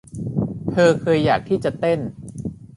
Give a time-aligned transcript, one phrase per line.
[0.71, 1.99] เธอเคยอยากที่จะเต้น